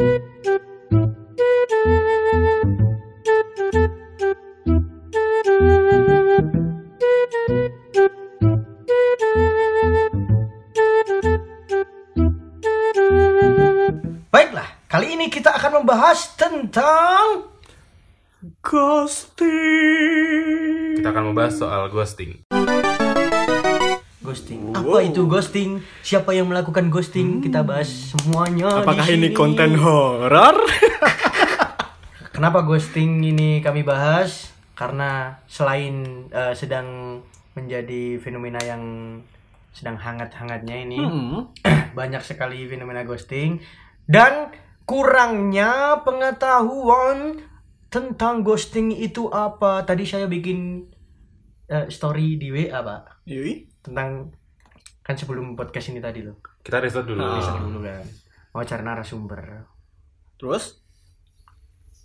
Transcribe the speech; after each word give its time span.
Baiklah, 0.00 0.08
kali 14.88 15.20
ini 15.20 15.28
kita 15.28 15.52
akan 15.52 15.84
membahas 15.84 16.32
tentang 16.32 17.52
Ghosting. 18.64 19.44
Kita 20.96 21.12
akan 21.12 21.24
membahas 21.28 21.60
soal 21.60 21.92
ghosting. 21.92 22.40
Apa 24.70 25.02
itu 25.02 25.26
ghosting? 25.26 25.82
Siapa 26.00 26.30
yang 26.32 26.46
melakukan 26.50 26.88
ghosting? 26.88 27.42
Kita 27.42 27.66
bahas 27.66 27.88
semuanya. 27.88 28.82
Apakah 28.82 29.06
di 29.06 29.18
ini 29.18 29.28
konten 29.34 29.74
horor? 29.76 30.56
Kenapa 32.34 32.62
ghosting 32.62 33.20
ini 33.20 33.60
kami 33.60 33.82
bahas? 33.82 34.54
Karena 34.78 35.36
selain 35.44 36.26
eh, 36.32 36.54
sedang 36.56 37.20
menjadi 37.52 38.16
fenomena 38.16 38.56
yang 38.62 38.82
sedang 39.70 39.98
hangat-hangatnya 39.98 40.76
ini, 40.86 40.98
Hmm. 40.98 41.50
banyak 41.98 42.22
sekali 42.24 42.64
fenomena 42.66 43.04
ghosting 43.04 43.60
dan 44.08 44.50
kurangnya 44.88 46.02
pengetahuan 46.02 47.38
tentang 47.90 48.42
ghosting 48.42 48.90
itu 48.90 49.28
apa. 49.30 49.84
Tadi 49.84 50.06
saya 50.06 50.26
bikin 50.26 50.86
eh, 51.68 51.86
story 51.90 52.38
di 52.38 52.48
WA, 52.50 52.80
Pak, 52.80 53.26
Yui. 53.26 53.68
tentang 53.80 54.32
kan 55.10 55.18
sebelum 55.18 55.58
podcast 55.58 55.90
ini 55.90 55.98
tadi 55.98 56.22
loh. 56.22 56.38
Kita 56.62 56.78
riset 56.78 57.02
dulu. 57.02 57.18
Ah. 57.18 57.42
Riset 57.42 57.58
dulu 57.58 57.78
kan. 57.82 58.06
Mau 58.54 58.62
cari 58.62 58.82
narasumber. 58.86 59.42
Terus? 60.38 60.78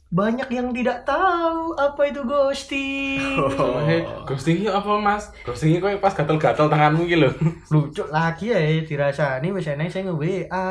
Banyak 0.10 0.50
yang 0.50 0.74
tidak 0.74 1.06
tahu 1.06 1.78
apa 1.78 2.02
itu 2.10 2.26
ghosting. 2.26 3.38
Oh. 3.62 3.78
Eh, 3.86 4.02
ghostingnya 4.26 4.74
apa 4.74 4.90
mas? 4.98 5.30
Ghostingnya 5.46 5.86
kok 5.86 6.02
pas 6.02 6.18
gatel-gatel 6.18 6.66
tanganmu 6.66 7.06
gitu 7.06 7.30
loh. 7.30 7.34
Lucu 7.74 8.04
lagi 8.10 8.50
ya 8.50 8.60
dirasa 8.82 9.38
ini 9.38 9.54
biasanya 9.54 9.86
saya 9.86 10.10
nge 10.10 10.18
WA 10.18 10.68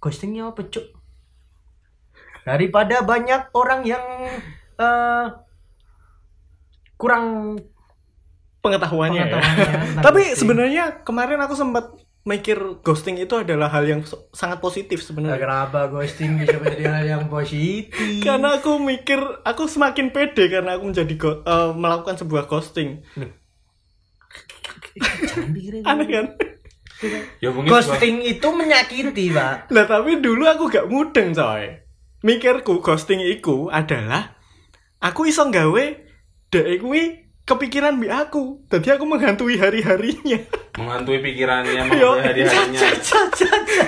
ghostingnya 0.00 0.48
apa 0.48 0.62
cuk 0.72 0.86
daripada 2.48 3.04
banyak 3.04 3.52
orang 3.52 3.84
yang 3.84 4.04
eh, 4.80 5.26
kurang 6.96 7.56
Pengetahuannya. 8.58 9.16
ya. 9.16 9.24
pengetahuannya 9.28 9.80
tentang 9.86 10.02
Tapi 10.02 10.20
ghosting. 10.22 10.36
sebenarnya 10.36 10.84
kemarin 11.02 11.38
aku 11.38 11.54
sempat 11.54 11.84
mikir 12.22 12.54
ghosting 12.78 13.16
itu 13.16 13.34
adalah 13.34 13.66
hal 13.68 13.82
yang 13.82 14.00
sangat 14.30 14.58
positif 14.58 15.00
sebenarnya. 15.00 15.40
kenapa 15.40 15.86
ghosting 15.86 16.36
bisa 16.36 16.56
menjadi 16.56 16.82
hal 16.86 17.04
yang 17.08 17.22
positif 17.26 18.20
Karena 18.20 18.54
aku 18.54 18.76
mikir 18.76 19.16
aku 19.42 19.64
semakin 19.64 20.08
pede 20.08 20.46
karena 20.46 20.72
aku 20.72 20.86
menjadi 20.86 21.12
go- 21.14 21.40
eh, 21.40 21.68
melakukan 21.72 22.14
sebuah 22.16 22.44
ghosting. 22.44 23.00
Aneh 25.84 26.06
kan? 26.06 26.26
Ya 27.38 27.48
mungkin 27.48 27.70
ghosting 27.70 28.20
itu 28.20 28.44
menyakiti 28.44 29.30
pak 29.30 29.70
Lah 29.70 29.86
tapi 29.86 30.18
dulu 30.18 30.42
aku 30.44 30.66
gak 30.66 30.84
mudeng 30.84 31.30
coy. 31.30 31.78
Mikirku 32.18 32.80
ghosting 32.80 33.22
iku 33.22 33.70
adalah 33.70 34.34
aku 34.98 35.24
iso 35.24 35.46
gawe 35.46 35.84
dek 36.50 36.66
kuwi 36.76 37.27
kepikiran 37.48 37.96
bi 37.96 38.12
aku. 38.12 38.60
Jadi 38.68 38.92
aku 38.92 39.08
menghantui 39.08 39.56
hari-harinya. 39.56 40.36
menghantui 40.76 41.24
pikirannya, 41.24 41.80
menghantui 41.88 42.20
hari-harinya. 42.20 42.80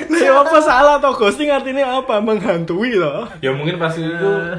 Lah 0.09 0.21
ya 0.25 0.33
apa 0.41 0.59
salah 0.65 0.97
toh 0.97 1.13
ghosting 1.13 1.53
artinya 1.53 2.01
apa? 2.01 2.25
Menghantui 2.25 2.97
toh. 2.97 3.29
Ya 3.45 3.53
mungkin 3.53 3.77
pas 3.77 3.93
itu 3.93 4.09
eh, 4.09 4.57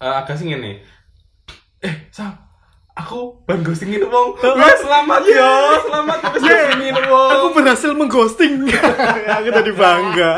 agak 0.00 0.40
sih 0.40 0.48
gini. 0.48 0.80
Eh, 1.84 1.94
Sam, 2.08 2.47
aku 2.98 3.38
ban 3.46 3.62
ghosting 3.62 3.90
itu 3.90 4.04
bang. 4.04 4.28
Wah, 4.34 4.74
selamat 4.74 5.22
ya, 5.24 5.50
selamat 5.80 6.18
habis 6.20 6.42
ghosting 6.42 6.82
itu 6.84 7.00
bang. 7.00 7.30
Aku 7.30 7.46
berhasil 7.52 7.90
mengghosting. 7.94 8.54
aku 9.38 9.48
tadi 9.48 9.70
bangga. 9.72 10.32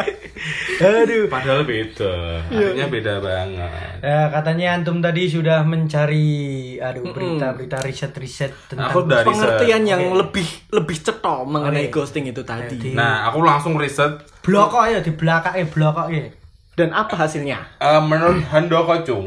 aduh 0.81 1.29
Padahal 1.29 1.65
beda, 1.65 2.13
artinya 2.47 2.87
beda 2.89 3.15
banget. 3.19 3.97
Ya, 4.01 4.29
katanya 4.31 4.67
antum 4.73 5.01
tadi 5.01 5.29
sudah 5.29 5.61
mencari 5.61 6.29
aduh 6.77 7.05
berita-berita 7.07 7.81
riset-riset 7.81 8.53
tentang 8.67 8.89
Aku 8.89 9.05
dari 9.05 9.25
Pengertian 9.27 9.83
yang 9.85 10.03
Oke. 10.07 10.17
lebih 10.17 10.49
lebih 10.73 10.97
cetok 10.97 11.45
mengenai 11.45 11.89
Oke. 11.89 11.93
ghosting 11.93 12.25
itu 12.25 12.41
tadi. 12.41 12.93
Nah, 12.93 13.29
aku 13.29 13.41
langsung 13.41 13.77
riset 13.77 14.25
blokok 14.41 14.85
ya 14.89 15.01
di 15.01 15.13
belakang 15.13 15.53
eh 15.55 15.69
blokok 15.69 16.09
ya 16.09 16.25
Dan 16.73 16.97
apa 16.97 17.13
hasilnya? 17.15 17.77
eh, 17.77 18.01
menurut 18.01 18.41
Handoko 18.49 19.05
Chung 19.05 19.27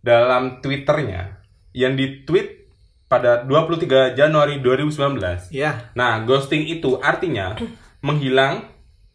dalam 0.00 0.62
Twitternya 0.62 1.37
yang 1.78 1.94
di-tweet 1.94 2.66
pada 3.06 3.40
23 3.40 4.12
Januari 4.12 4.58
2019. 4.58 5.54
Ya. 5.54 5.94
Nah, 5.94 6.26
ghosting 6.26 6.66
itu 6.66 6.98
artinya 6.98 7.54
menghilang, 8.02 8.66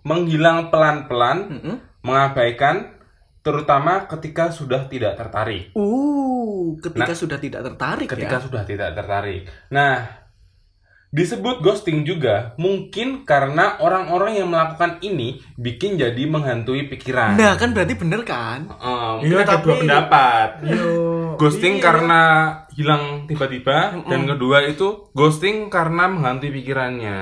menghilang 0.02 0.72
pelan-pelan, 0.72 1.38
Mm-mm. 1.52 1.76
mengabaikan, 2.02 2.96
terutama 3.40 4.08
ketika 4.08 4.50
sudah 4.50 4.88
tidak 4.88 5.20
tertarik. 5.20 5.76
Uh, 5.76 6.80
ketika 6.80 7.12
Nah, 7.12 7.20
sudah 7.20 7.38
tidak 7.38 7.62
tertarik 7.62 8.08
Ketika 8.08 8.38
ya. 8.40 8.42
sudah 8.42 8.64
tidak 8.64 8.90
tertarik. 8.96 9.42
Nah, 9.70 10.24
disebut 11.14 11.62
ghosting 11.62 12.02
juga 12.02 12.58
mungkin 12.58 13.22
karena 13.22 13.78
orang-orang 13.78 14.34
yang 14.34 14.50
melakukan 14.50 14.98
ini 15.00 15.38
bikin 15.54 15.94
jadi 15.94 16.24
menghantui 16.26 16.90
pikiran. 16.90 17.38
Nah, 17.38 17.54
kan 17.54 17.70
berarti 17.70 17.94
bener 17.94 18.26
kan? 18.26 18.66
Mungkin 18.66 19.30
Iya, 19.30 19.46
ada 19.46 19.52
tapi- 19.54 19.64
dua 19.64 19.76
pendapat. 19.78 20.50
yo 20.66 21.13
Ghosting 21.36 21.80
iya. 21.80 21.84
karena 21.84 22.22
hilang 22.74 23.30
tiba-tiba 23.30 24.02
dan 24.10 24.26
kedua 24.26 24.66
itu 24.66 25.14
ghosting 25.14 25.70
karena 25.70 26.10
menghantui 26.10 26.50
pikirannya. 26.50 27.20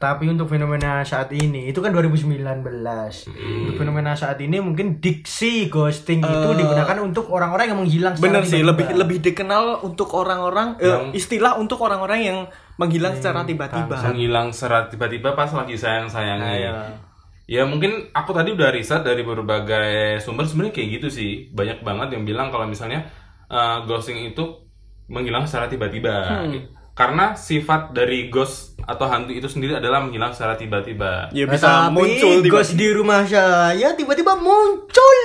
tapi 0.00 0.32
untuk 0.32 0.48
fenomena 0.48 1.04
saat 1.04 1.28
ini 1.36 1.68
itu 1.68 1.84
kan 1.84 1.92
2019 1.92 2.64
untuk 2.64 3.76
fenomena 3.76 4.16
saat 4.16 4.40
ini 4.40 4.64
mungkin 4.64 5.04
diksi 5.04 5.68
ghosting 5.68 6.24
itu 6.24 6.48
digunakan 6.56 6.96
untuk 7.04 7.28
orang-orang 7.28 7.68
yang 7.68 7.78
menghilang 7.84 8.14
secara 8.16 8.32
Bener 8.32 8.42
sih, 8.48 8.64
tiba-tiba. 8.64 8.68
lebih 8.72 8.86
lebih 8.96 9.18
dikenal 9.20 9.84
untuk 9.84 10.08
orang-orang 10.16 10.80
eh, 10.80 11.12
istilah 11.12 11.60
untuk 11.60 11.84
orang-orang 11.84 12.20
yang 12.24 12.38
menghilang 12.80 13.14
secara 13.14 13.46
tiba-tiba. 13.46 13.96
Menghilang 14.10 14.50
secara 14.50 14.90
tiba-tiba 14.90 15.36
pas 15.36 15.50
lagi 15.52 15.76
sayang-sayangnya. 15.78 16.54
Iya. 16.58 16.74
Ya 17.44 17.62
mungkin 17.68 18.08
aku 18.16 18.32
tadi 18.32 18.56
udah 18.56 18.72
riset 18.72 19.04
dari 19.04 19.20
berbagai 19.20 20.18
sumber 20.24 20.48
sebenarnya 20.48 20.74
kayak 20.74 20.88
gitu 21.00 21.08
sih. 21.12 21.30
Banyak 21.52 21.84
banget 21.84 22.16
yang 22.16 22.24
bilang 22.24 22.48
kalau 22.48 22.64
misalnya 22.64 23.04
eh, 23.54 23.78
ghosting 23.84 24.18
itu 24.26 24.42
menghilang 25.06 25.44
secara 25.44 25.66
tiba-tiba. 25.66 26.42
Karena 26.92 27.34
sifat 27.34 27.90
dari 27.90 28.26
ghost 28.28 28.78
atau 28.80 29.06
hantu 29.06 29.30
itu 29.30 29.46
sendiri 29.46 29.74
adalah 29.74 29.98
menghilang 29.98 30.30
secara 30.30 30.54
tiba-tiba. 30.54 31.26
Ya 31.30 31.42
bisa 31.44 31.86
Tapi 31.86 31.90
muncul 31.92 32.34
tiba 32.40 32.52
ghost 32.52 32.72
di 32.72 32.86
rumah 32.88 33.22
saya 33.24 33.90
tiba-tiba 33.92 34.34
muncul 34.36 35.18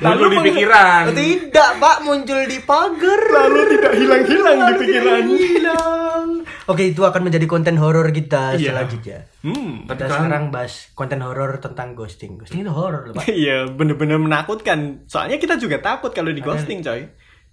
Lalu 0.00 0.24
di 0.26 0.38
pikiran. 0.42 1.12
tidak 1.12 1.70
pak 1.78 2.00
muncul 2.00 2.40
di 2.42 2.58
pagar 2.60 3.20
lalu 3.22 3.60
tidak 3.70 3.92
hilang-hilang 3.94 4.58
di 4.58 4.74
pikiran. 4.78 5.22
hilang 5.28 6.26
oke 6.64 6.82
itu 6.82 7.00
akan 7.00 7.22
menjadi 7.22 7.46
konten 7.46 7.76
horor 7.76 8.08
kita 8.10 8.56
Iya. 8.56 8.72
selanjutnya 8.72 9.18
Hmm. 9.40 9.84
kita 9.86 9.94
kan- 10.02 10.10
sekarang 10.16 10.44
bahas 10.48 10.72
konten 10.92 11.20
horor 11.20 11.56
tentang 11.58 11.92
ghosting 11.92 12.34
ghosting 12.36 12.62
itu 12.62 12.70
horor 12.70 13.06
loh 13.06 13.14
pak 13.14 13.28
Iya, 13.28 13.68
bener-bener 13.68 14.16
menakutkan. 14.16 15.04
Soalnya 15.06 15.36
kita 15.36 15.54
juga 15.56 15.78
takut 15.78 16.10
kalau 16.10 16.30
di 16.30 16.40
ghosting, 16.40 16.80
coy. 16.80 17.06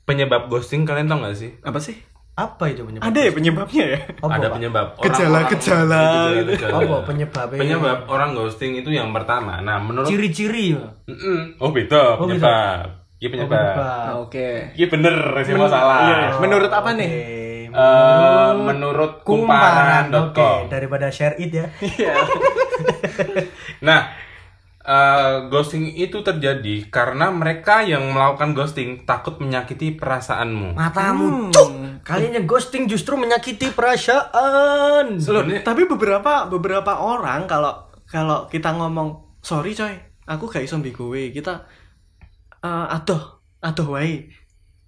Penyebab 0.10 0.50
ghosting 0.50 0.82
kalian 0.84 1.06
tau 1.06 1.22
gak 1.22 1.38
sih? 1.38 1.54
Apa 1.62 1.78
sih? 1.78 1.94
apa 2.34 2.72
itu 2.72 2.82
penyebab 2.82 3.04
Ada 3.06 3.20
ya 3.20 3.32
penyebabnya 3.36 3.84
ya? 3.86 4.00
Apa, 4.18 4.32
ada 4.34 4.48
penyebab 4.50 4.88
Gejala-gejala 4.98 6.04
gitu. 6.40 6.66
Apa 6.66 6.98
penyebabnya 7.04 7.60
Penyebab 7.60 7.98
orang 8.08 8.32
ghosting 8.32 8.74
itu 8.74 8.90
yang 8.90 9.12
pertama. 9.12 9.60
Nah, 9.60 9.76
menurut 9.78 10.08
ciri-ciri 10.08 10.72
Mm-mm. 10.72 11.60
Oh, 11.60 11.70
beda 11.70 12.16
Oh, 12.16 12.24
beda. 12.24 12.40
penyebab. 12.40 12.86
Iya 13.20 13.28
Oh, 13.28 13.32
penyebab. 13.36 13.52
penyebab. 13.52 14.12
Oke. 14.24 14.50
Iya 14.72 14.88
bener, 14.88 15.16
sih 15.44 15.52
masalah. 15.54 16.00
Iya, 16.02 16.18
menurut 16.40 16.72
apa 16.72 16.90
nih? 16.96 17.12
Eh, 17.70 18.52
menurut 18.58 19.22
kumparan 19.22 20.08
kumparan.com. 20.08 20.60
oke 20.66 20.72
daripada 20.72 21.12
share 21.12 21.38
it 21.38 21.52
ya 21.54 21.68
Iya. 21.78 22.14
Nah, 23.82 24.10
eh, 24.84 25.36
ghosting 25.52 25.92
itu 25.96 26.24
terjadi 26.24 26.88
karena 26.88 27.32
mereka 27.32 27.84
yang 27.84 28.10
melakukan 28.12 28.56
ghosting 28.56 29.04
takut 29.04 29.38
menyakiti 29.40 29.96
perasaanmu. 29.96 30.76
matamu 30.78 31.52
cuk 31.52 31.70
kalian 32.04 32.42
yang 32.42 32.46
ghosting 32.48 32.88
justru 32.88 33.20
menyakiti 33.20 33.72
perasaan 33.76 35.20
Loh, 35.20 35.44
tapi 35.62 35.86
beberapa 35.86 36.48
beberapa 36.48 36.98
orang 37.00 37.46
kalau 37.46 37.90
kalau 38.10 38.50
kita 38.50 38.74
ngomong 38.74 39.38
sorry 39.46 39.78
coy, 39.78 39.94
aku 40.26 40.50
gak 40.50 40.66
iso 40.66 40.82
gue 40.82 41.24
kita 41.30 41.70
eh 42.60 42.86
aduh, 42.92 43.40
aduh 43.64 43.96
wae. 43.96 44.28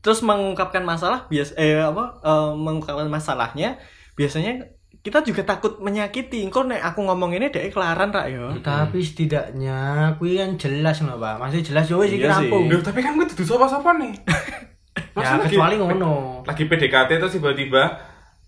Terus 0.02 0.26
mengungkapkan 0.26 0.82
masalah 0.82 1.30
bias 1.30 1.54
eh 1.56 1.80
apa 1.80 2.20
eh, 2.26 2.52
mengungkapkan 2.58 3.08
masalahnya 3.08 3.78
biasanya 4.20 4.74
kita 5.02 5.22
juga 5.22 5.42
takut 5.44 5.78
menyakiti. 5.78 6.42
Engko 6.42 6.64
nek 6.64 6.80
aku 6.80 7.02
ngomong 7.02 7.34
ini 7.34 7.48
dek 7.48 7.70
kelaran 7.70 8.10
rak 8.10 8.28
yo. 8.28 8.54
Tapi 8.60 9.02
setidaknya 9.02 9.80
kuwi 10.16 10.38
kan 10.38 10.56
jelas 10.56 11.02
loh, 11.02 11.16
Pak. 11.16 11.38
Masih 11.38 11.62
jelas 11.62 11.86
yo 11.86 11.98
wis 11.98 12.10
iki 12.10 12.22
Iya 12.22 12.38
sih. 12.38 12.48
rampung. 12.48 12.66
Loh, 12.68 12.80
tapi 12.80 13.00
kan 13.00 13.14
gue 13.14 13.26
tuh 13.26 13.42
sapa-sapa 13.44 13.98
nih. 13.98 14.14
Ya 15.14 15.36
kecuali 15.38 15.76
ngono. 15.76 16.44
lagi 16.44 16.66
PDKT 16.66 17.16
terus 17.16 17.32
tiba-tiba 17.34 18.00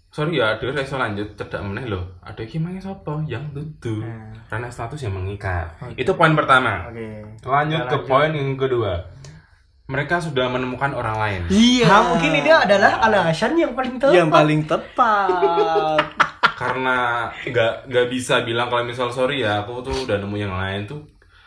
sorry 0.10 0.40
ya 0.40 0.54
aduh 0.54 0.72
iso 0.74 0.96
lanjut 0.96 1.36
cedak 1.36 1.60
meneh 1.60 1.84
loh 1.86 2.04
ada 2.20 2.40
iki 2.40 2.56
mangi 2.56 2.80
sapa 2.80 3.20
yang 3.24 3.48
dudu 3.50 4.00
Nah. 4.00 4.32
karena 4.48 4.68
status 4.68 5.00
yang 5.00 5.12
mengikat 5.14 5.72
itu 5.94 6.08
poin 6.14 6.32
pertama 6.34 6.88
Oke. 6.88 7.40
lanjut 7.42 7.84
ke 7.86 7.98
poin 8.04 8.30
yang 8.30 8.56
kedua 8.56 9.08
mereka 9.86 10.20
sudah 10.20 10.48
menemukan 10.48 10.92
orang 10.92 11.16
lain 11.18 11.42
Iya. 11.48 11.86
Nah, 11.86 12.02
mungkin 12.12 12.32
ini 12.34 12.50
adalah 12.50 13.00
alasan 13.02 13.56
yang 13.56 13.72
paling 13.72 13.96
tepat. 13.98 14.14
yang 14.14 14.30
paling 14.30 14.62
tepat. 14.64 16.00
karena 16.54 16.98
nggak 17.44 17.90
nggak 17.90 18.08
bisa 18.08 18.42
bilang 18.42 18.68
kalau 18.68 18.84
misal 18.84 19.10
sorry 19.10 19.42
ya 19.42 19.62
aku 19.62 19.82
tuh 19.82 20.06
udah 20.06 20.18
nemu 20.18 20.38
yang 20.38 20.54
lain 20.54 20.86
tuh 20.86 21.02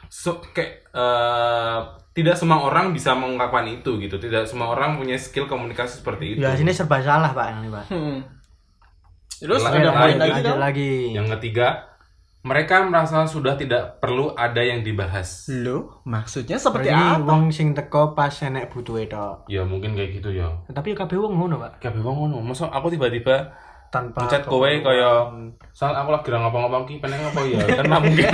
so, 0.08 0.38
kayak 0.50 0.87
eh, 0.91 1.79
tidak 2.12 2.35
semua 2.35 2.62
orang 2.62 2.91
bisa 2.91 3.12
mengungkapkan 3.12 3.69
itu 3.69 3.99
gitu 3.99 4.17
tidak 4.17 4.44
semua 4.44 4.73
orang 4.73 4.97
punya 4.97 5.14
skill 5.17 5.44
komunikasi 5.44 6.00
seperti 6.00 6.25
itu 6.32 6.41
Ya 6.41 6.56
sini 6.56 6.73
serba 6.73 6.97
salah, 6.99 7.31
Pak, 7.31 7.47
ini, 7.55 7.69
Pak. 7.69 7.85
Hmm. 7.93 8.19
Terus 9.37 9.61
Lanjut, 9.61 9.85
ada 9.85 9.91
poin 9.93 10.17
lagi 10.17 10.32
Lanjut 10.32 10.47
dong? 10.49 10.58
lagi. 10.58 10.93
yang 11.12 11.29
ketiga 11.31 11.69
mereka 12.41 12.79
merasa 12.81 13.26
sudah 13.26 13.52
tidak 13.52 13.99
perlu 13.99 14.31
ada 14.32 14.62
yang 14.62 14.81
dibahas 14.81 15.50
Loh, 15.52 16.00
maksudnya 16.06 16.56
seperti 16.56 16.88
Berarti 16.88 17.20
apa? 17.20 17.26
wong 17.26 17.50
sing 17.50 17.75
teko 17.75 18.14
pas 18.14 18.32
enek 18.32 18.70
butuhe 18.70 19.05
tok. 19.06 19.44
ya 19.47 19.61
mungkin 19.62 19.93
kayak 19.93 20.17
gitu 20.17 20.31
ya 20.32 20.49
Tapi 20.70 20.94
kabeh 20.94 21.19
wong 21.19 21.37
ngono, 21.37 21.59
Pak. 21.59 21.82
Kabeh 21.82 22.00
wong 22.00 22.17
ngono. 22.23 22.38
Masa 22.41 22.70
aku 22.70 22.88
tiba-tiba 22.88 23.50
Tanpa 23.88 24.27
ngechat 24.27 24.44
kowe 24.44 24.67
kaya 24.69 25.11
saat 25.71 25.94
aku 25.94 26.11
lagi 26.12 26.29
ra 26.33 26.38
ngapa-ngapa 26.43 26.88
ki 26.88 26.94
pengen 26.99 27.21
apa 27.23 27.41
ya? 27.47 27.61
Kan 27.79 27.85
nggak 27.87 28.03
mungkin. 28.03 28.27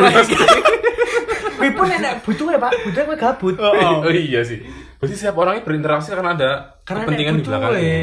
Kuwi 1.59 1.71
pun 1.79 1.87
enek 1.87 2.15
butuhe, 2.27 2.55
Pak. 2.59 2.73
Butuhe 2.87 3.05
kowe 3.07 3.17
gabut. 3.19 3.55
Oh, 3.61 4.03
oh 4.03 4.13
iya 4.13 4.43
sih. 4.43 4.59
Berarti 4.99 5.15
setiap 5.15 5.39
orangnya 5.39 5.63
berinteraksi 5.67 6.15
karena 6.15 6.35
ada 6.35 6.51
Karena 6.83 7.07
kepentingan 7.07 7.35
di 7.39 7.43
belakangnya. 7.45 7.99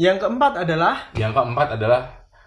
Yang 0.00 0.16
keempat 0.24 0.52
adalah 0.64 0.94
Yang 1.16 1.32
keempat 1.36 1.68
adalah 1.76 2.00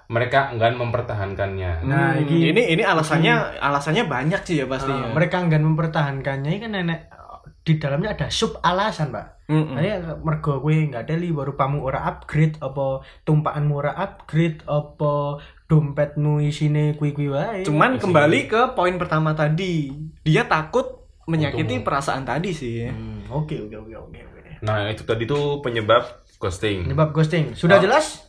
mereka 0.05 0.53
enggan 0.53 0.77
mempertahankannya. 0.77 1.71
Nah, 1.89 2.13
Hmm, 2.13 2.29
ini 2.29 2.61
ini 2.77 2.83
alasannya 2.85 3.57
alasannya 3.57 4.05
banyak 4.05 4.41
sih 4.45 4.61
ya 4.61 4.65
pastinya. 4.69 5.09
Ah, 5.09 5.13
mereka 5.17 5.41
enggan 5.41 5.65
mempertahankannya 5.65 6.49
ini 6.53 6.59
kan 6.61 6.71
nenek 6.77 7.09
di 7.65 7.81
dalamnya 7.81 8.13
ada 8.13 8.27
sub 8.29 8.61
alasan 8.61 9.09
pak 9.09 9.34
Mm-mm. 9.45 9.73
Nah, 9.73 10.17
mergo 10.19 10.57
kowe 10.57 10.73
nggak 10.73 11.03
ada 11.03 11.13
li 11.13 11.29
baru 11.29 11.53
pamu 11.53 11.79
ora 11.79 12.01
upgrade 12.03 12.57
apa 12.57 12.99
tumpaanmu 13.21 13.73
ora 13.75 13.93
upgrade 13.93 14.65
apa 14.65 15.37
dompetmu 15.65 16.41
isine 16.41 16.93
kui 16.93 17.11
kui 17.11 17.27
wae 17.27 17.61
Cuman 17.61 17.93
Iya 17.93 18.01
kembali 18.01 18.39
ke 18.45 18.61
poin 18.71 18.95
pertama 18.95 19.31
tadi. 19.31 19.93
Dia 20.19 20.45
takut 20.45 21.05
menyakiti 21.25 21.61
Untung. 21.75 21.85
perasaan 21.85 22.21
tadi 22.21 22.51
sih. 22.51 22.85
Hmm, 22.85 23.25
oke 23.27 23.53
oke 23.61 23.75
oke 23.79 23.93
oke 23.99 24.19
oke 24.19 24.41
Nah, 24.61 24.89
itu 24.89 25.01
tadi 25.01 25.25
tuh 25.25 25.59
penyebab 25.59 26.01
ghosting. 26.35 26.83
penyebab 26.83 27.09
ghosting 27.11 27.53
sudah 27.53 27.77
Oh. 27.77 27.81
jelas 27.81 28.25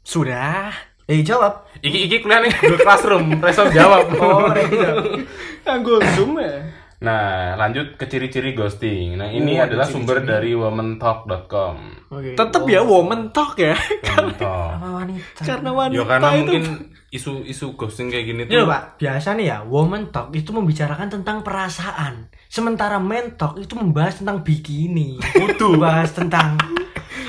Sudah. 0.00 0.70
eh 1.04 1.20
jawab 1.20 1.66
Iki 1.76 1.98
iki 2.06 2.16
kuliah 2.20 2.38
nih 2.38 2.54
Google 2.54 2.78
Classroom, 2.80 3.26
reso 3.36 3.66
jawab. 3.68 4.06
oh 4.14 4.46
Reza. 4.48 4.94
Anggo 5.66 5.98
zoom 6.14 6.38
ya. 6.38 6.62
Nah, 7.00 7.56
lanjut 7.56 7.96
ke 7.96 8.04
ciri-ciri 8.04 8.52
ghosting. 8.52 9.16
Nah, 9.16 9.26
ini 9.26 9.56
Oh, 9.56 9.64
ada 9.64 9.72
adalah 9.72 9.86
sumber 9.86 10.20
ciri-ciri. 10.20 10.30
dari 10.30 10.50
womantalk.com. 10.52 11.76
oke 12.10 12.30
Tetep 12.34 12.60
Oh, 12.60 12.68
ya 12.68 12.80
woman 12.82 13.20
talk 13.30 13.56
ya. 13.56 13.72
Womantalk. 14.04 14.70
apa 14.76 14.88
wanita 14.94 15.40
Karena 15.40 15.70
wanita 15.70 15.96
Ya 15.96 16.04
karena 16.04 16.28
itu 16.30 16.40
mungkin 16.44 16.64
isu-isu 17.10 17.66
ghosting 17.74 18.06
kayak 18.06 18.24
gini 18.24 18.40
Ini 18.42 18.52
tuh 18.52 18.58
loh 18.58 18.68
pak, 18.68 18.82
biasa 18.96 19.28
nih 19.32 19.46
ya, 19.46 19.58
woman 19.62 20.02
talk 20.08 20.28
itu 20.30 20.50
membicarakan 20.50 21.08
tentang 21.10 21.40
perasaan 21.40 22.28
Sementara 22.46 22.98
men 22.98 23.34
talk 23.34 23.56
itu 23.56 23.72
membahas 23.72 24.20
tentang 24.20 24.42
bikini 24.42 25.16
Kudu. 25.18 25.74
Membahas 25.74 26.12
tentang 26.12 26.60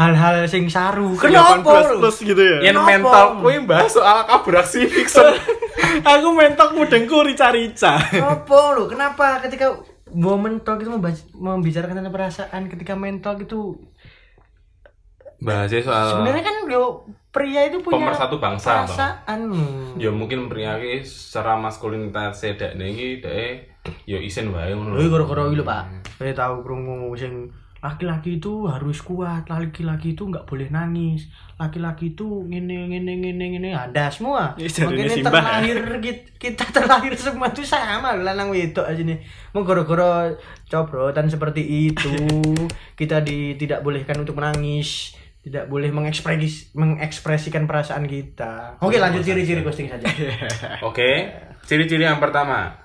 hal-hal 0.02 0.36
sing 0.50 0.66
saru 0.66 1.14
18 1.14 1.22
Kenapa 1.30 1.70
lu? 1.94 2.02
plus 2.02 2.18
gitu 2.26 2.42
ya. 2.42 2.58
yang 2.66 2.82
Kenapa? 2.82 2.90
mental 2.90 3.26
kuwi 3.38 3.58
bahas 3.70 3.92
soal 3.94 4.26
abraksi 4.26 4.90
fiction. 4.90 5.30
Aku 6.18 6.34
mentok 6.34 6.74
mudengku 6.74 7.22
rica-rica. 7.22 8.02
Kenapa 8.10 8.58
lu? 8.74 8.90
Kenapa 8.90 9.38
ketika 9.46 9.78
woman 10.12 10.60
talk 10.66 10.84
itu 10.84 10.92
membicarakan 11.36 12.04
tentang 12.04 12.12
perasaan 12.14 12.62
Ketika 12.68 13.00
men 13.00 13.24
talk 13.24 13.40
itu 13.44 13.80
Bahasnya 15.42 15.82
soal 15.82 16.06
Sebenarnya 16.20 16.44
kan 16.46 16.56
yo, 16.70 17.08
pria 17.34 17.66
itu 17.66 17.82
punya 17.82 18.12
Pemersatu 18.12 18.38
bangsa, 18.38 18.86
Bang. 18.86 18.88
perasaan 18.92 19.40
ya 19.98 20.12
mungkin 20.14 20.52
pria 20.52 20.78
ki 20.78 21.02
secara 21.02 21.58
maskulinitas 21.58 22.44
dek 22.44 22.78
iki 22.78 23.24
dek 23.24 23.72
ya 24.06 24.20
isen 24.22 24.54
wae 24.54 24.76
ngono. 24.76 25.00
Lho 25.00 25.08
iki 25.08 25.58
lho 25.58 25.66
Pak. 25.66 25.84
Saya 26.22 26.34
tahu 26.38 26.62
krungu 26.62 27.10
sing 27.18 27.50
laki-laki 27.82 28.38
itu 28.38 28.70
harus 28.70 29.02
kuat, 29.02 29.50
laki-laki 29.50 30.14
itu 30.14 30.30
nggak 30.30 30.46
boleh 30.46 30.70
nangis, 30.70 31.26
laki-laki 31.58 32.14
itu 32.14 32.46
ngene 32.46 32.86
ngene 32.88 33.14
ngene 33.18 33.46
ngene 33.58 33.70
ada 33.74 34.06
semua. 34.14 34.54
Ya, 34.54 34.70
Makanya 34.70 35.10
Simbah, 35.10 35.34
terlahir 35.34 35.78
kit- 35.98 36.30
kita 36.38 36.66
terlahir 36.70 37.14
semua 37.18 37.50
itu 37.50 37.66
sama 37.66 38.14
lanang 38.14 38.54
wedok 38.54 38.86
aja 38.86 39.02
nih. 39.02 39.18
Mau 39.52 39.66
gara-gara 39.66 40.30
cobrotan 40.70 41.26
seperti 41.26 41.90
itu 41.90 42.14
kita 43.02 43.26
di 43.26 43.58
tidak 43.58 43.82
bolehkan 43.82 44.22
untuk 44.22 44.38
menangis, 44.38 45.18
tidak 45.42 45.66
boleh 45.66 45.90
mengekspres 45.90 46.78
mengekspresikan 46.78 47.66
perasaan 47.66 48.06
kita. 48.06 48.78
Oke 48.78 49.02
lanjut 49.02 49.26
ciri-ciri 49.26 49.66
ghosting 49.66 49.90
saja. 49.90 50.06
Oke, 50.88 51.34
ciri-ciri 51.66 52.06
yang 52.06 52.22
pertama 52.22 52.78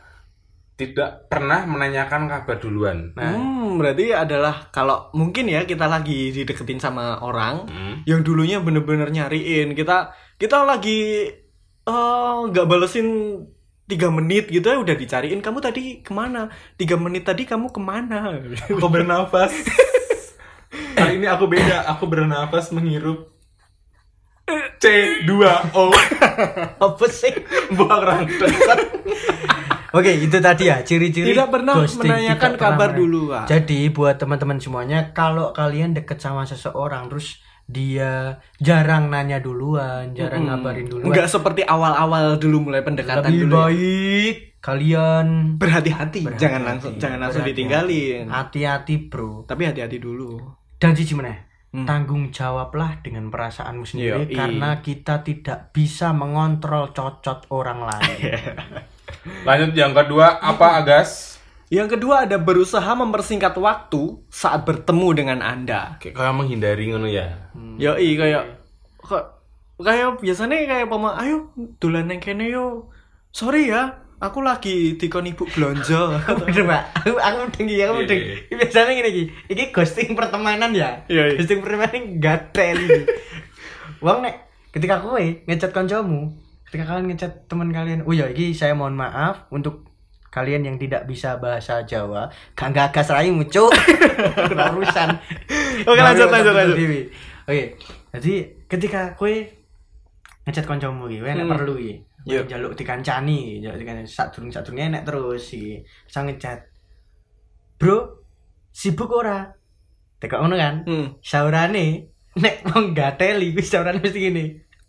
tidak 0.76 1.32
pernah 1.32 1.64
menanyakan 1.64 2.28
kabar 2.28 2.60
duluan. 2.60 3.16
Nah, 3.16 3.32
Hmm, 3.32 3.80
berarti 3.80 4.12
adalah 4.12 4.68
kalau 4.68 5.08
mungkin 5.16 5.48
ya 5.48 5.64
kita 5.64 5.88
lagi 5.88 6.30
dideketin 6.30 6.76
sama 6.76 7.16
orang 7.24 7.64
hmm, 7.64 7.94
yang 8.04 8.20
dulunya 8.20 8.60
bener-bener 8.60 9.08
nyariin 9.08 9.72
kita 9.72 10.12
kita 10.36 10.68
lagi 10.68 11.32
eh, 11.82 12.36
nggak 12.52 12.68
balesin 12.68 13.08
tiga 13.86 14.12
menit 14.12 14.50
gitu 14.50 14.66
ya 14.68 14.76
udah 14.76 14.92
dicariin 14.92 15.40
kamu 15.40 15.62
tadi 15.64 16.04
ke 16.04 16.12
mana 16.12 16.50
tiga 16.76 16.98
menit 17.00 17.24
tadi 17.24 17.48
kamu 17.48 17.72
ke 17.72 17.80
mana 17.80 18.36
aku 18.68 18.88
bernafas. 18.92 19.52
Kali 20.92 21.16
ini 21.18 21.24
aku 21.24 21.48
beda, 21.48 21.88
aku 21.88 22.04
bernafas 22.04 22.68
menghirup 22.68 23.32
C2O 24.82 25.84
Apa 26.78 27.06
sih? 27.08 27.32
buang 27.72 28.02
rangkut. 28.04 28.52
Oke, 29.88 30.10
itu 30.16 30.36
tadi 30.36 30.66
ya 30.66 30.80
ciri-ciri 30.80 31.30
Tidak 31.30 31.46
pernah 31.46 31.74
ghosting, 31.76 32.02
menanyakan 32.04 32.34
tidak 32.40 32.56
pernah 32.56 32.70
kabar 32.72 32.88
menanya- 32.88 32.98
dulu, 32.98 33.20
Pak. 33.28 33.44
Jadi 33.46 33.80
buat 33.88 34.16
teman-teman 34.16 34.58
semuanya, 34.58 34.98
kalau 35.10 35.50
kalian 35.50 35.92
deket 35.92 36.18
sama 36.18 36.42
seseorang 36.42 37.06
terus 37.06 37.38
dia 37.64 38.12
jarang 38.56 39.06
nanya 39.06 39.38
duluan, 39.38 40.10
jarang 40.12 40.46
ngabarin 40.46 40.86
duluan, 40.86 41.10
nggak 41.10 41.26
seperti 41.26 41.62
awal-awal 41.62 42.36
dulu 42.36 42.62
mulai 42.64 42.80
pendekatan 42.80 43.26
lebih 43.26 43.42
dulu 43.42 43.50
ya. 43.50 43.58
baik 43.60 44.36
kalian 44.60 45.26
berhati-hati 45.54 46.20
Berhati-hati, 46.20 46.38
jangan 46.38 46.62
langsung 46.64 46.92
jangan 46.96 47.18
langsung 47.20 47.42
berhati-hati. 47.42 47.58
ditinggalin 47.58 48.24
hati-hati, 48.28 48.94
Bro. 49.04 49.46
tapi 49.46 49.62
hati-hati 49.64 49.98
dulu 49.98 50.38
Dan 50.76 50.92
cici 50.92 51.12
meneh, 51.12 51.42
Hmm. 51.68 51.82
tanggung 51.84 52.30
jawablah 52.30 53.00
dengan 53.00 53.26
perasaanmu 53.28 53.82
sendiri 53.82 54.24
Yoi. 54.24 54.32
karena 54.32 54.78
kita 54.78 55.20
tidak 55.20 55.70
bisa 55.70 56.12
mengontrol 56.12 56.90
cocot 56.90 57.50
orang 57.50 57.82
lain. 57.82 58.18
Lanjut 59.42 59.72
yang 59.72 59.92
kedua 59.92 60.36
apa 60.36 60.78
Agas? 60.78 61.34
yang 61.66 61.90
kedua 61.90 62.22
ada 62.22 62.38
berusaha 62.38 62.86
mempersingkat 62.94 63.50
waktu 63.58 64.22
saat 64.30 64.62
bertemu 64.62 65.08
dengan 65.12 65.38
anda 65.40 65.98
Kayak 65.98 66.14
kayak 66.14 66.34
menghindari 66.34 66.84
ngono 66.86 67.10
ya. 67.10 67.50
Yoi 67.76 68.14
kayak 68.14 68.62
kok 68.96 69.24
kayak 69.76 70.18
biasanya 70.18 70.62
kayak 70.62 70.86
pama 70.86 71.18
ayo 71.18 71.50
dolan 71.76 72.06
neng 72.06 72.18
kene 72.18 72.48
yo 72.48 72.86
sorry 73.28 73.66
ya 73.66 73.98
aku 74.16 74.40
lagi 74.40 74.94
dikon 74.94 75.26
ibu 75.26 75.42
belanja 75.44 76.22
Bener 76.40 76.64
pak, 76.64 76.82
aku 77.02 77.18
aku 77.18 77.36
mending 77.44 77.66
iki, 77.66 77.82
aku 77.82 77.92
Iya, 77.92 77.98
mending. 77.98 78.20
iya. 78.22 78.54
Biasanya 78.56 78.92
gini 78.94 79.08
iki, 79.10 79.22
iki 79.50 79.64
ghosting 79.68 80.10
pertemanan 80.14 80.70
ya. 80.70 80.90
Iya, 81.04 81.22
iya. 81.28 81.36
Ghosting 81.36 81.60
pertemanan 81.60 82.02
gatel. 82.16 82.78
Wong 84.06 84.18
nek 84.22 84.34
ketika 84.70 85.02
kowe 85.02 85.20
ngechat 85.20 85.74
kancamu, 85.74 86.32
ketika 86.66 86.84
kalian 86.84 87.06
ngechat 87.08 87.46
teman 87.46 87.70
kalian, 87.70 88.02
oh 88.02 88.12
ya 88.12 88.26
iki 88.26 88.50
saya 88.50 88.74
mohon 88.74 88.94
maaf 88.94 89.46
untuk 89.48 89.86
kalian 90.28 90.66
yang 90.66 90.76
tidak 90.76 91.08
bisa 91.08 91.40
bahasa 91.40 91.80
Jawa, 91.82 92.28
gak 92.52 92.70
gagas 92.70 93.08
raimu 93.08 93.46
cuk. 93.46 93.72
Ora 94.52 94.68
urusan. 94.68 95.08
Oke, 95.88 95.96
lanjut, 95.96 96.28
lanjut, 96.28 96.52
lanjut. 96.52 96.76
Oke, 97.46 97.64
jadi 98.12 98.34
ketika 98.66 99.16
kowe 99.16 99.32
ngechat 100.44 100.66
kancamu 100.66 101.08
iki, 101.08 101.24
nek 101.24 101.40
Hmm. 101.40 101.52
perlu 101.56 101.74
iki. 101.80 101.94
Kowe 102.26 102.42
Yuk. 102.42 102.44
njaluk 102.50 102.72
dikancani, 102.74 103.62
njaluk 103.62 103.78
dikancani 103.80 104.10
sak 104.10 104.34
durung 104.34 104.50
sak 104.50 104.66
durunge 104.66 104.90
enek 104.90 105.02
terus 105.06 105.46
iki. 105.54 105.80
Sang 106.10 106.26
ngechat. 106.26 106.58
Bro, 107.78 108.26
sibuk 108.74 109.14
ora? 109.14 109.46
Tekok 110.18 110.42
ngono 110.42 110.56
kan? 110.58 110.74
hmm. 110.84 111.06
Saurane 111.22 111.86
nek 112.36 112.66
wong 112.68 112.92
gateli 112.92 113.54
kuwi 113.54 113.62
saurane 113.62 114.02
mesti 114.02 114.18
gini. 114.18 114.44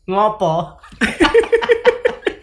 Ngopo? 0.09 0.81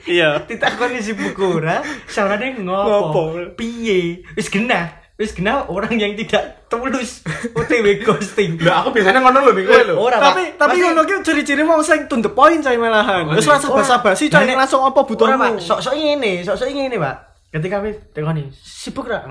Iya. 0.05 0.45
ditakoni 0.45 1.01
sibuk 1.01 1.33
ora 1.39 1.81
saurane 2.07 2.57
ngopo 2.57 2.93
Ngopo? 3.11 3.23
piye 3.55 4.21
wis 4.33 4.47
genah 4.47 4.93
wis 5.15 5.31
genah 5.31 5.65
orang 5.67 5.95
yang 5.95 6.13
tidak 6.15 6.67
tulus 6.67 7.23
OTW 7.55 8.03
ghosting 8.03 8.59
Lah 8.59 8.83
aku 8.83 8.91
biasanya 8.93 9.23
ngono 9.23 9.47
lho 9.47 9.53
kowe 9.55 9.83
lho. 9.87 9.95
Tapi 10.11 10.43
Pak. 10.51 10.59
tapi 10.59 10.77
ngono 10.81 11.01
ki 11.03 11.15
ciri-ciri 11.23 11.63
wong 11.63 11.81
sing 11.81 12.05
to 12.05 12.19
the 12.19 12.29
point 12.29 12.59
coy 12.59 12.75
malahan. 12.75 13.31
Wis 13.31 13.47
Ora. 13.47 13.57
rasa 13.57 13.67
basa-basi 13.71 14.27
Nek- 14.27 14.59
langsung 14.59 14.83
apa 14.83 14.93
Ora, 14.93 14.99
Pak. 14.99 15.07
butuhmu. 15.07 15.55
Sok-sok 15.57 15.95
ngene, 15.95 16.43
sok-sok 16.43 16.67
ngene, 16.69 16.99
Pak. 16.99 17.17
Ketika 17.49 17.79
wis 17.79 17.95
tekoni, 18.11 18.51
sibuk 18.51 19.07
ra? 19.07 19.23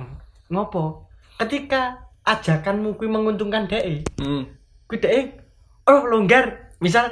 Ngopo? 0.48 1.12
Ketika 1.36 2.00
ajakanmu 2.24 2.96
kuwi 2.96 3.12
menguntungkan 3.12 3.68
dhek, 3.68 4.08
Hmm. 4.18 4.48
kuwi 4.88 4.98
dhek 4.98 5.44
oh 5.84 6.08
longgar. 6.08 6.72
Misal 6.80 7.12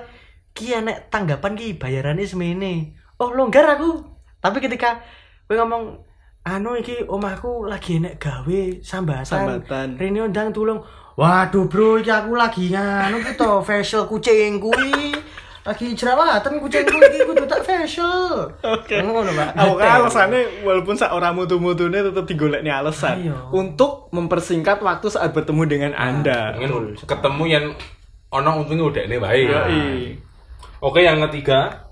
ki 0.51 0.71
enek 0.73 1.11
tanggapan 1.11 1.53
ki 1.53 1.75
bayarannya 1.75 2.23
semene. 2.23 2.95
Oh 3.21 3.29
longgar 3.37 3.77
aku. 3.77 4.01
Tapi 4.41 4.57
ketika 4.57 4.97
kowe 5.45 5.53
ngomong 5.53 6.01
anu 6.41 6.73
iki 6.73 7.05
omahku 7.05 7.69
lagi 7.69 8.01
enek 8.01 8.17
gawe 8.17 8.61
sambatan. 8.81 9.29
Sambatan. 9.29 9.87
Rene 10.01 10.25
undang 10.25 10.49
tulung. 10.49 10.81
Waduh 11.13 11.69
bro, 11.69 12.01
iki 12.01 12.09
aku 12.09 12.33
lagi 12.33 12.73
nganu 12.73 13.21
ki 13.21 13.37
to 13.37 13.61
facial 13.67 14.09
kucing 14.09 14.57
kuwi. 14.57 15.13
Lagi 15.61 15.93
jerawatan 15.93 16.57
kucing 16.57 16.81
kuwi 16.89 17.05
iki 17.13 17.21
kudu 17.29 17.45
tak 17.45 17.61
facial. 17.61 18.49
Oke. 18.65 18.97
Ngono, 19.05 19.29
Pak. 19.29 19.53
Aku 19.61 19.77
kan 19.77 19.89
alasannya 20.01 20.65
walaupun 20.65 20.97
sak 20.97 21.13
ora 21.13 21.29
mutu-mutune 21.29 22.01
tetep 22.01 22.25
digolekne 22.25 22.73
alasan 22.73 23.21
Ayo. 23.21 23.53
untuk 23.53 24.09
mempersingkat 24.09 24.81
waktu 24.81 25.13
saat 25.13 25.29
bertemu 25.29 25.69
dengan 25.69 25.91
Anda. 25.93 26.57
Mungkin 26.57 26.97
ketemu 27.05 27.43
yang 27.45 27.65
ono 28.33 28.65
untungnya 28.65 28.85
udah 28.89 29.03
nih 29.05 29.19
baik. 29.21 29.45
Oke, 30.81 31.05
yang 31.05 31.21
ketiga, 31.29 31.90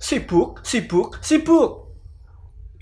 Sibuk, 0.00 0.64
sibuk, 0.64 1.20
sibuk. 1.20 1.92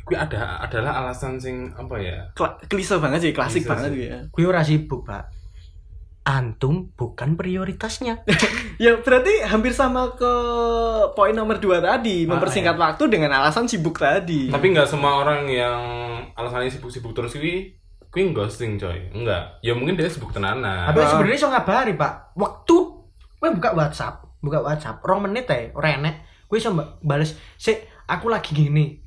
kuwi 0.07 0.17
ada 0.17 0.63
adalah 0.63 1.05
alasan 1.05 1.37
sing 1.37 1.69
apa 1.75 1.99
ya? 2.01 2.31
Kla 2.33 2.57
klise 2.65 2.97
banget 2.97 3.21
sih, 3.21 3.33
klasik 3.37 3.67
Klise 3.67 3.69
banget 3.69 3.91
sih. 3.93 4.07
ya. 4.09 4.19
Kuwi 4.33 4.45
ora 4.47 4.63
sibuk, 4.65 5.05
Pak. 5.05 5.25
Antum 6.25 6.93
bukan 6.95 7.35
prioritasnya. 7.35 8.21
Ya 8.79 8.95
berarti 9.03 9.43
hampir 9.43 9.75
sama 9.75 10.15
ke 10.15 10.33
poin 11.19 11.35
nomor 11.35 11.59
dua 11.59 11.83
tadi, 11.83 12.31
mempersingkat 12.31 12.79
waktu 12.79 13.11
dengan 13.11 13.35
alasan 13.35 13.67
sibuk 13.67 13.99
tadi. 13.99 14.47
Tapi 14.47 14.71
nggak 14.71 14.87
semua 14.87 15.19
orang 15.19 15.51
yang 15.51 15.83
alasannya 16.39 16.71
sibuk-sibuk 16.71 17.11
terus 17.11 17.35
kuwi 17.35 17.75
kuwi 18.09 18.31
ghosting 18.31 18.79
coy. 18.79 19.11
Enggak. 19.11 19.59
Ya 19.67 19.75
mungkin 19.75 19.99
dia 19.99 20.07
sibuk 20.07 20.31
tenanan. 20.31 20.87
Tapi 20.95 21.03
sebenarnya 21.05 21.37
iso 21.37 21.51
ngabari, 21.51 21.99
Pak. 21.99 22.39
Waktu 22.39 22.77
kowe 23.35 23.51
buka 23.51 23.75
WhatsApp, 23.75 24.23
buka 24.39 24.63
WhatsApp, 24.63 25.03
rong 25.03 25.27
menit 25.27 25.51
ae, 25.51 25.75
ora 25.75 25.99
iso 26.57 26.73
mbak- 26.73 27.03
bales, 27.03 27.37
"Sik, 27.57 27.85
aku 28.07 28.31
lagi 28.31 28.55
gini." 28.55 29.05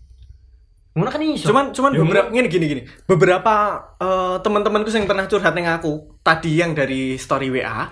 Ngono 0.91 1.07
kan 1.07 1.23
iso. 1.23 1.47
cuman 1.47 1.71
cuman 1.71 1.95
Ya, 1.95 1.99
beberapa 2.03 2.27
gini 2.29 2.47
gini 2.51 2.65
gini. 2.67 2.81
Beberapa 3.07 3.53
eh, 3.95 4.35
teman-temanku 4.43 4.91
yang 4.91 5.07
pernah 5.07 5.23
curhat 5.23 5.55
dengan 5.55 5.79
aku 5.79 6.19
tadi 6.19 6.59
yang 6.59 6.75
dari 6.75 7.15
story 7.15 7.47
WA 7.47 7.87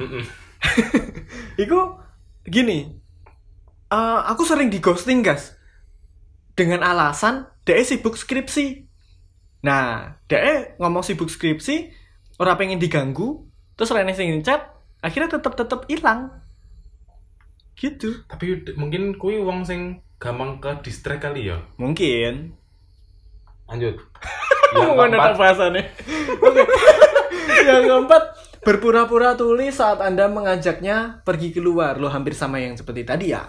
itu 1.63 1.77
gini 2.43 2.91
eh, 3.87 4.19
aku 4.27 4.43
sering 4.43 4.67
di 4.67 4.83
ghosting 4.83 5.23
guys 5.23 5.55
dengan 6.59 6.83
alasan 6.83 7.47
dia 7.63 7.79
sibuk 7.87 8.19
skripsi. 8.19 8.83
Nah 9.63 10.19
dia 10.27 10.75
ngomong 10.75 10.99
sibuk 10.99 11.31
skripsi 11.31 11.95
orang 12.35 12.59
pengen 12.59 12.83
diganggu 12.83 13.47
terus 13.79 13.95
Rene 13.95 14.11
sing 14.11 14.43
chat 14.43 14.75
akhirnya 14.99 15.39
tetap 15.39 15.55
tetap 15.55 15.87
hilang 15.87 16.35
gitu 17.79 18.27
Tapi 18.27 18.75
mungkin 18.75 19.15
kuwi 19.15 19.39
wong 19.39 19.63
sing 19.63 20.03
gampang 20.19 20.59
ke 20.59 20.83
distract 20.83 21.23
kali 21.23 21.47
ya. 21.47 21.63
mungkin 21.79 22.59
Lanjut. 23.69 23.95
yang 24.75 24.97
keempat, 24.97 25.37
bahasannya? 25.37 25.83
Yang 27.69 27.83
keempat, 27.85 28.23
berpura-pura 28.65 29.37
tuli 29.37 29.69
saat 29.69 30.01
Anda 30.01 30.25
mengajaknya 30.25 31.21
pergi 31.21 31.53
keluar. 31.53 32.01
Lo 32.01 32.09
hampir 32.09 32.33
sama 32.33 32.57
yang 32.57 32.73
seperti 32.73 33.05
tadi 33.05 33.29
ya. 33.29 33.45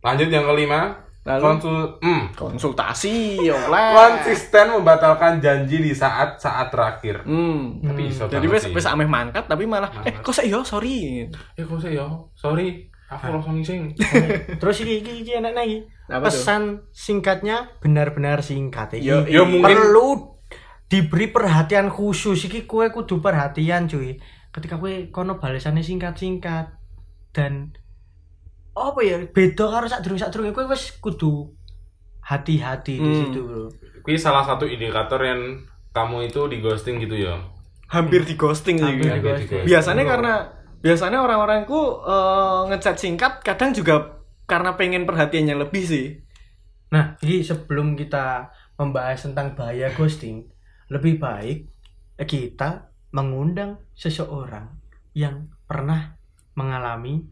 lanjut 0.00 0.30
yang 0.30 0.46
kelima. 0.46 1.02
Lalu? 1.26 1.42
Konsul, 1.42 1.78
hmm. 1.98 2.22
Konsultasi 2.38 3.42
oleh. 3.58 3.88
konsisten 3.90 4.78
membatalkan 4.78 5.42
janji 5.42 5.82
di 5.82 5.90
saat-saat 5.90 6.70
terakhir. 6.70 7.26
Hmm. 7.26 7.82
Tapi 7.82 8.14
iso 8.14 8.30
Jadi 8.30 8.46
wes 8.46 8.70
wes 8.70 8.86
ameh 8.86 9.10
mangkat 9.10 9.50
tapi 9.50 9.66
malah 9.66 9.90
eh 10.06 10.14
kok 10.22 10.30
saya 10.30 10.62
sorry. 10.62 11.26
Eh 11.58 11.64
kok 11.66 11.82
saya 11.82 12.06
ya? 12.06 12.08
Sorry, 12.38 12.86
aku 13.06 13.30
langsung 13.30 13.54
ngising. 13.56 13.94
Terus 14.60 14.76
iki 14.80 15.00
iki, 15.00 15.12
iki 15.22 15.32
enak 15.34 15.52
lagi. 15.52 15.86
Apa 16.06 16.26
tuh? 16.26 16.34
Pesan 16.34 16.62
singkatnya 16.90 17.70
benar-benar 17.78 18.40
singkat 18.40 18.94
iki. 18.94 19.06
Yo, 19.06 19.22
yo, 19.24 19.42
mungkin- 19.44 19.62
perlu 19.72 20.38
diberi 20.86 21.26
perhatian 21.28 21.86
khusus 21.88 22.38
iki 22.42 22.64
kue 22.64 22.90
kudu 22.90 23.18
perhatian 23.18 23.86
cuy. 23.86 24.18
Ketika 24.50 24.76
kue 24.76 25.10
kono 25.10 25.36
balesannya 25.36 25.80
singkat-singkat 25.80 26.72
dan 27.30 27.74
apa 28.72 29.00
ya 29.00 29.16
beda 29.24 29.64
karo 29.66 29.86
sak 29.86 30.00
durung 30.00 30.16
sak 30.16 30.30
durung 30.30 30.50
kue 30.50 30.64
wis 30.64 30.96
kudu 30.96 31.52
hati-hati 32.22 32.94
di 32.94 33.02
Hmm. 33.02 33.18
situ 33.22 33.40
bro. 33.40 33.64
Kuwi 34.02 34.16
salah 34.16 34.42
satu 34.42 34.64
indikator 34.64 35.18
yang 35.18 35.62
kamu 35.90 36.26
itu 36.26 36.40
di 36.46 36.58
ghosting 36.58 36.98
gitu 36.98 37.16
ya. 37.16 37.38
Hampir 37.86 38.22
di 38.22 38.34
ghosting 38.34 38.76
sih. 38.76 38.84
Hampir 38.84 39.06
gitu. 39.06 39.16
di 39.16 39.22
ghosting. 39.22 39.62
Biasanya 39.64 40.04
karena 40.04 40.34
biasanya 40.80 41.22
orang-orangku 41.22 41.80
eh, 42.04 42.60
ngechat 42.72 42.96
singkat 42.96 43.32
kadang 43.42 43.72
juga 43.72 44.20
karena 44.46 44.78
pengen 44.78 45.04
perhatiannya 45.04 45.56
lebih 45.66 45.84
sih. 45.84 46.06
Nah, 46.94 47.18
ini 47.22 47.42
sebelum 47.42 47.98
kita 47.98 48.46
membahas 48.78 49.26
tentang 49.26 49.58
bahaya 49.58 49.90
ghosting, 49.90 50.46
lebih 50.86 51.18
baik 51.18 51.66
kita 52.24 52.88
mengundang 53.10 53.82
seseorang 53.92 54.70
yang 55.12 55.50
pernah 55.66 56.14
mengalami 56.54 57.26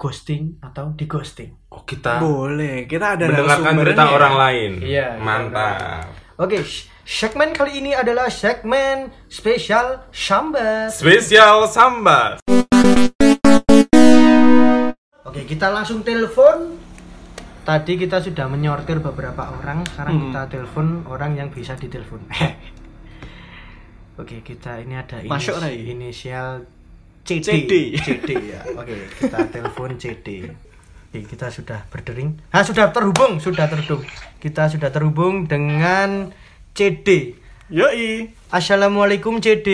ghosting 0.00 0.56
atau 0.64 0.96
di 0.96 1.04
ghosting. 1.04 1.52
Oh, 1.68 1.84
kita 1.84 2.16
Boleh, 2.24 2.88
kita 2.88 3.20
ada 3.20 3.28
mendengarkan 3.28 3.74
cerita 3.84 4.04
orang 4.08 4.34
lain. 4.38 4.70
Iya, 4.80 5.20
Mantap. 5.20 6.08
Oke, 6.40 6.64
sh- 6.64 6.88
segmen 7.04 7.52
kali 7.52 7.84
ini 7.84 7.92
adalah 7.92 8.32
segmen 8.32 9.12
spesial 9.28 10.08
Sambat. 10.08 10.96
Spesial 10.96 11.68
sambat. 11.68 12.39
Oke, 15.30 15.46
kita 15.46 15.70
langsung 15.70 16.02
telepon. 16.02 16.74
Tadi 17.62 17.94
kita 17.94 18.18
sudah 18.18 18.50
menyortir 18.50 18.98
beberapa 18.98 19.46
orang, 19.52 19.86
sekarang 19.86 20.12
Hmm. 20.12 20.22
kita 20.26 20.42
telepon 20.50 20.86
orang 21.06 21.38
yang 21.38 21.48
bisa 21.48 21.72
ditelepon. 21.72 22.18
Oke, 24.18 24.42
kita 24.42 24.82
ini 24.82 24.98
ada 24.98 25.22
inis- 25.22 25.30
Masuk, 25.30 25.62
inisial 25.70 26.66
CD. 27.22 27.46
CD. 27.46 27.72
CD 27.94 28.30
ya. 28.50 28.66
Oke, 28.74 29.06
kita 29.14 29.38
telepon 29.48 29.94
CD. 29.94 30.50
Oke, 31.06 31.22
kita 31.24 31.46
sudah 31.46 31.86
berdering. 31.86 32.42
Ah, 32.50 32.60
sudah 32.60 32.90
terhubung, 32.90 33.38
sudah 33.38 33.70
terhubung. 33.70 34.02
Kita 34.36 34.66
sudah 34.66 34.90
terhubung 34.90 35.46
dengan 35.46 36.34
CD. 36.72 37.38
Yoi. 37.70 38.34
Assalamualaikum 38.50 39.38
CD. 39.38 39.68